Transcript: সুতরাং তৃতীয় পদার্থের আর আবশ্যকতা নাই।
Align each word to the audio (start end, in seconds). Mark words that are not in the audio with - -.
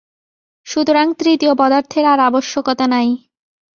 সুতরাং 0.67 1.07
তৃতীয় 1.13 1.53
পদার্থের 1.55 2.05
আর 2.05 2.19
আবশ্যকতা 2.19 2.85
নাই। 2.87 3.09